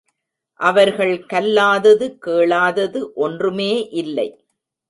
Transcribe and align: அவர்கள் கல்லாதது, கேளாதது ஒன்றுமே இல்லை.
அவர்கள் 0.59 1.25
கல்லாதது, 1.25 2.17
கேளாதது 2.17 3.01
ஒன்றுமே 3.15 3.71
இல்லை. 3.93 4.29